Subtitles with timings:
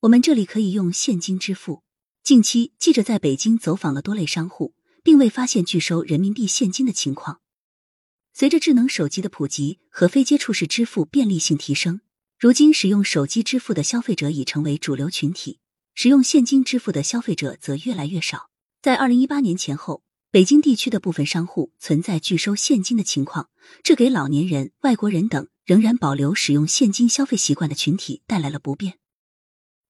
[0.00, 1.82] 我们这里可以用现金支付。
[2.22, 7.42] 近期，记者在北京走访了多类商户，并未发现拒收人民币现金的情况。
[8.32, 12.00] 随着智能手机的普及和非接触式支付便利性提升，
[12.38, 15.58] 如今使用手机支付的消费者已成为主流群体，
[15.92, 18.48] 使用现金支付的消费者则越来越少。
[18.80, 23.50] 在二零一八年前后，北京地区的部分商户存在拒收现金的情况，
[23.82, 28.99] 这给老年人、外国人等仍然保留使用现金消费习惯的群体带来了不便。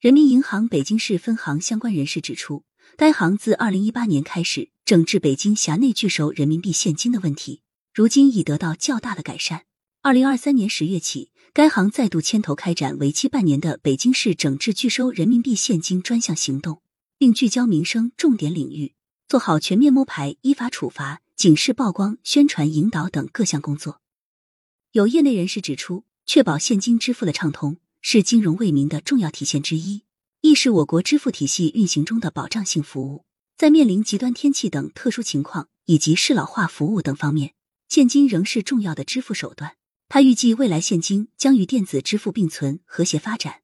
[0.00, 2.62] 人民银行北京市分行相关人士指出，
[2.96, 7.62] 该行自二零一八年开始整治北京辖内拒收人民币现金的问题，
[7.92, 9.64] 如今已得到较大的改善。
[10.02, 16.80] 二零二三年十月起，该行再度牵头开展为期半年的北京市整治拒收人民币现金专项行动，
[17.18, 18.94] 并聚焦民生重点领域，
[19.26, 24.00] 做好全面摸排、依法处罚、警示曝光、宣传引导等各项工作。
[24.92, 27.78] 有业内人士指出，确保现金支付的畅通。
[28.00, 30.02] 是金融为民的重要体现之一，
[30.40, 33.24] 亦是我国支付体系运行中的保障性服务。
[33.56, 37.54] 在面临极端天气等特殊情况以及适老化服务等方面，
[37.88, 39.76] 现金仍是重要的支付手段。
[40.08, 43.62] 他预计未来现金将与电子支付并存，和谐发展。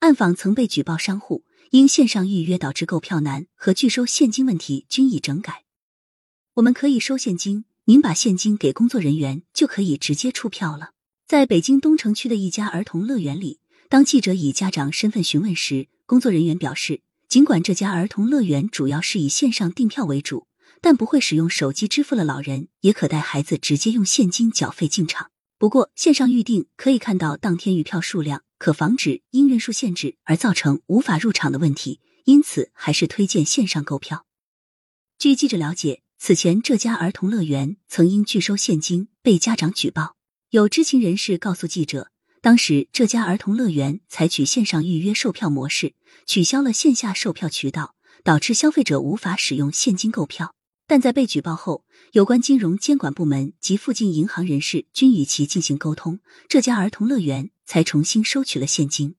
[0.00, 5.64] 暗访曾被举报商户因线上预约导致购票难和拒收现金问题均已整改。
[6.54, 10.92] 我们可以收现金，您把现金给工作人员就可以直接出票了。
[11.30, 20.48] 在北京东城区的一家儿童乐园里，当记者以家长身份询问时，工作人员表示，尽管这家儿童乐园主要是以线上订票为主，
[20.80, 25.30] 但不会使用手机支付的老人也可带孩子直接用现金缴费进场。
[25.56, 34.26] 不过，线上预订可以看到当天余票数量，可防止因人数限制而造成无法入场的问题，因此还是推荐线上购票。
[35.16, 40.16] 据记者了解，此前这家儿童乐园曾因拒收现金被家长举报。
[40.50, 42.10] 有知情人士告诉记者，
[42.42, 45.94] 当时这家儿童乐园采取线上预约售票模式，
[46.26, 50.56] 取消了线下售票渠道，导致消费者无法使用现金购票。
[50.88, 56.18] 但在被举报后，有关金融监管部门及附近银行人士均与其进行沟通，
[56.48, 59.14] 这家儿童乐园才重新收取了现金。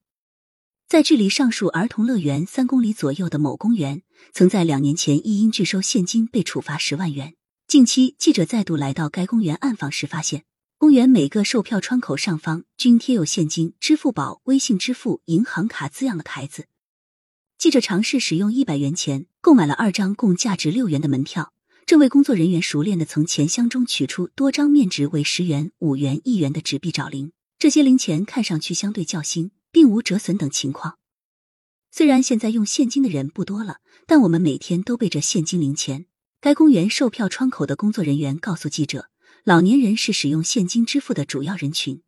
[0.89, 4.01] 在距离上述儿童乐园三公里左右的某公园，
[4.33, 7.35] 曾在两年前亦因拒收现金被处罚十万元。
[7.69, 10.43] 近期，记者再度来到该公园暗访时，发现。
[10.81, 16.65] 公园每个售票窗口上方均贴有现金、支付宝、微信支付、银行卡字样的牌子。
[17.59, 21.53] 记者尝试使用一百元钱购买了二张共价值六元的门票，
[21.85, 30.97] 这位工作人员熟练的从钱箱中取出多张面值为十元、五元、一元的纸币找零，这些零钱看上去相对较新，并无折损等情况。
[31.91, 36.07] 虽然现在用现金的人不多了，但我们每天都背着现金零钱。
[36.39, 39.10] 该公园售票窗口的工作人员告诉记者。
[39.43, 42.03] 老年人是使用现金支付的主要人群。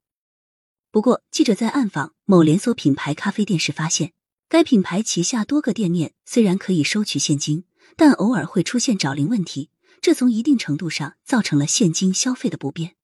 [0.91, 4.13] 不过，记者在暗访某连锁品牌咖啡店时发现，
[4.47, 7.63] 该品牌旗下多个店面虽然可以收取现金，
[7.95, 12.95] 但偶尔会出现找零问题，这从一定程度上造成了现金消费的不便。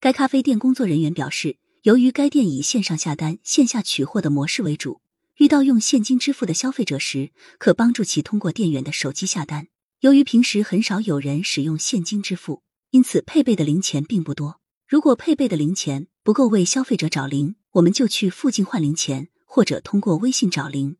[0.00, 5.00] 该咖啡店工作人员表示，由于该店以线上下单、线下取货的模式为主，
[5.36, 9.68] 遇到用现金支付的消费者时，可帮助其通过店员的手机下单。
[10.00, 12.64] 由于平时很少有人使用现金支付。
[12.96, 14.58] 因此，配备的零钱并不多。
[14.88, 20.96] 如果配备的零钱不够为消费者找零，我们就去附近换零钱，或者通过微信找零。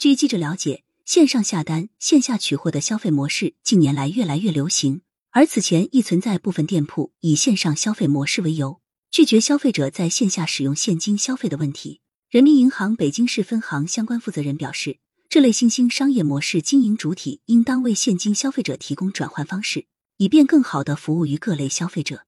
[0.00, 8.80] 据记者了解，线上下单、线下取货的消费模式近年来越来越流行，而此前亦存在部分店铺以线上消费模式为由，
[9.12, 12.00] 拒绝消费者在线下使用现金消费的问题。
[12.28, 19.86] 人民银行北京市分行相关负责人表示，这类新兴商业模式经营主体应当为现金消费者提供转换方式。
[20.18, 22.24] 以便更好的服务于各类消费者。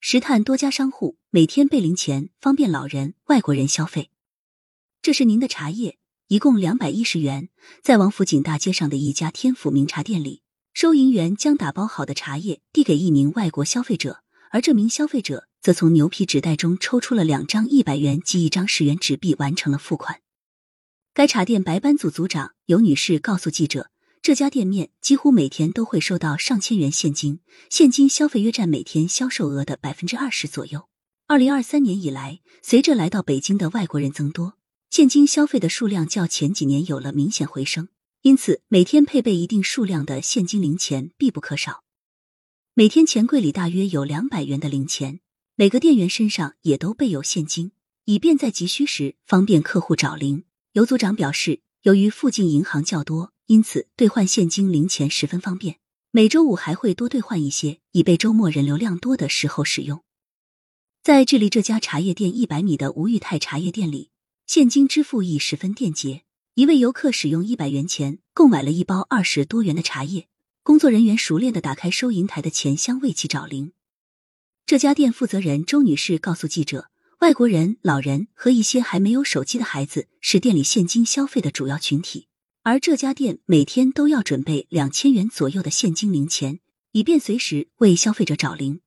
[0.00, 4.10] 石炭多家商户每天备零钱，方便老人、外国人消费。
[5.00, 5.98] 这是您的茶叶，
[6.28, 7.48] 一共两百一十元。
[7.82, 10.42] 在王府井大街上的一家天府名茶店里，
[10.72, 20.20] 收银员将打包好的茶叶递给一名外国消费者，而这名消费者则从牛皮纸袋中抽出了两张一百元及一张十元纸币，完成了付款。
[21.12, 23.90] 该茶店白班组组长尤女士告诉记者。
[24.24, 30.88] 这家店面几乎每天都会收到上千元现金，现金消费约占每天销售额的百分之二十左右。
[31.26, 34.56] 二零二三年以来，随着来到北京的外国人增多，
[34.88, 37.88] 现金消费的数量较前几年有了明显回升，
[38.22, 41.84] 因此每天配备一定数量的现金零钱必不可少。
[42.72, 45.20] 每天钱柜里大约有两百元的零钱，
[45.54, 47.72] 每个店员身上也都备有现金，
[48.06, 50.44] 以便在急需时方便客户找零。
[50.72, 53.33] 尤组长表示，由于附近银行较多。
[53.46, 55.76] 因此，兑换现金零钱十分方便。
[56.10, 60.02] 每周五还会多兑换一些，以备周末人流量多的时候使用。
[61.02, 64.10] 在距离这家茶叶店一百米的吴裕泰茶叶店里，
[64.46, 66.22] 现金支付亦十分便捷。
[66.54, 70.28] 一位游客使用一百元钱购买了一包二十多元的茶叶，
[70.62, 73.72] 工作人员熟练的打开收银台的钱箱为其找零。
[74.64, 82.28] 这家店负责人周女士告诉记者，外国人、老人和一些还没有手机的孩子是店里现金消费的主要群体，
[82.66, 86.60] 而这家店每天都要准备两千元左右的现金零钱，
[86.92, 88.80] 以便随时为消费者找零。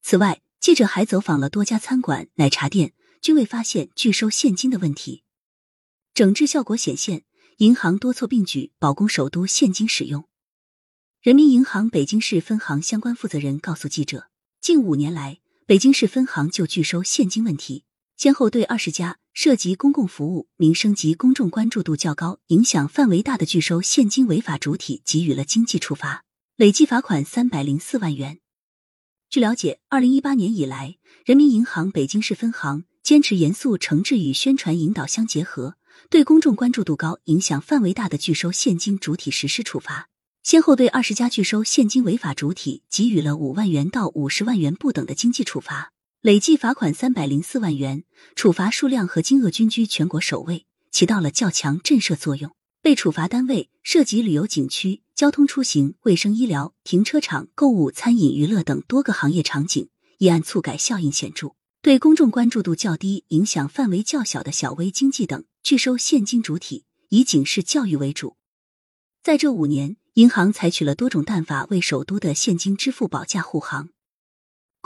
[0.00, 5.24] 此外，记者还走访了多家餐馆、奶茶店，均未发现拒收现金的问题。
[6.14, 7.26] 整治效果显现，
[7.58, 10.26] 银行多措并举，保供首都现金使用。
[11.20, 14.30] 人民银行北京市分行相关负责人告诉记者，
[14.62, 17.84] 近五年来，北京市分行就拒收现金问题，
[18.16, 26.24] 先后对二十家涉及公共服务、民生及公众关注度较高、影响范围大的拒收现金违法主体给予了经济处罚，
[26.56, 28.38] 累计罚款三百零四万元。
[29.28, 30.96] 据了解，二零一八年以来，
[31.26, 35.74] 人民银行北京市分行坚持严肃惩治与宣传引导相结合，
[36.08, 40.08] 对公众关注度高、影响范围大的拒收现金主体实施处罚，
[40.42, 45.92] 先后对二十家拒收现金违法主体给予了五万元到五十万元不等的经济处罚，
[46.26, 48.02] 累计罚款三百零四万元，
[48.34, 52.50] 处罚数量和金额均居全国首位，起到了较强震慑作用。
[52.82, 59.88] 被处罚单位涉及旅游景区、交通出行、卫生医疗、停车场、购物、餐饮、娱乐等多个行业场景，
[60.18, 61.54] 一案促改效应显著。
[61.80, 68.34] 对公众关注度较低、影响范围较小的小微经济等拒收现金主体，以警示教育为主。
[69.22, 73.90] 在这五年，银行采取了多种办法为首都的现金支付保驾护航。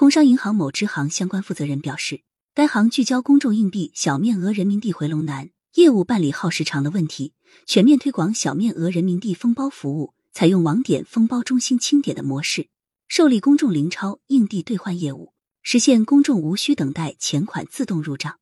[0.00, 2.22] 工商银行某支行相关负责人表示，
[2.54, 5.50] 该行聚焦公众硬币小面额人民币回笼难。
[5.74, 7.34] 业务办理耗时长的问题，
[7.66, 12.68] 全面推广小面额人民币封包服务，采用网点封包中心清点的模式，
[13.08, 18.38] 受理公众零钞硬币兑换业务，实现公众无需等待钱款自动入账。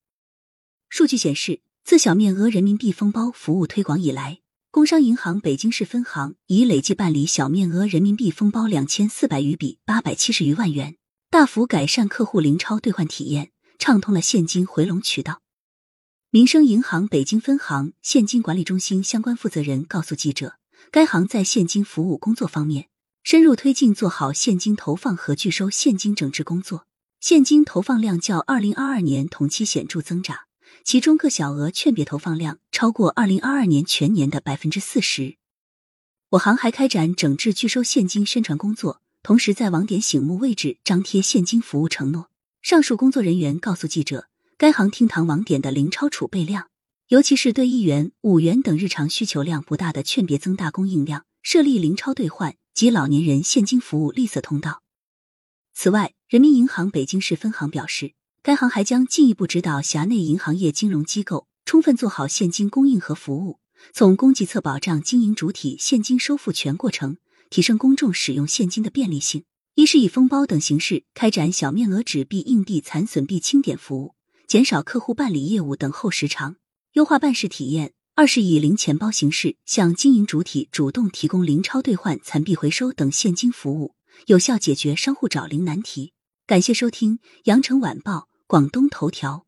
[0.88, 4.38] 数据显示，自小面额人民币封包服务推广以来，
[4.70, 10.94] 工商银行北京市分行已累计办理小面额人民币封包两千四百余笔，八百七十余万元，
[11.38, 15.40] 大幅改善客户零钞兑换体验，畅通了现金回笼渠道。
[16.31, 20.56] 民生银行北京分行现金管理中心相关负责人告诉记者，
[20.90, 22.88] 该行在现金服务工作方面
[23.23, 26.87] 深入推进做好现金投放和拒收现金整治工作，
[27.20, 30.38] 现金投放量较二零二二年同期显著增长，
[30.82, 35.37] 其中各小额券别投放量超过二零二二年全年的百分之四十。
[36.31, 42.30] 我行还开展整治拒收现金宣传工作，同时在网点醒目位置张贴现金服务承诺。
[42.62, 44.26] 上述工作人员告诉记者。
[44.56, 46.70] 该行厅堂网点的零钞储备量，
[47.08, 54.80] 尤其是对一元、五元等日常需求量不大的券别增大供应量，设立零钞兑换及老年人现金服务绿色通道。
[55.75, 63.58] 此外，人民银行北京市分行表示，该行还将进一步指导辖内银行业金融机构，充分做好现金供应和服务，
[63.92, 67.19] 从供给侧保障经营主体现金收付全过程，
[67.50, 69.44] 提升公众使用现金的便利性。
[69.74, 74.14] 一是以封包等形式开展小面额纸币、硬币、残损币清点服务。
[74.48, 76.56] 减少客户办理业务等候时长，
[76.94, 83.94] 优化办事体验；二是以零钱包形式向经营主体主动提供零钞兑换、残币回收等现金服务，
[84.26, 86.12] 有效解决商户找零难题。
[86.46, 88.12] 感谢收听《羊城晚报·
[88.46, 89.44] 广东头条》。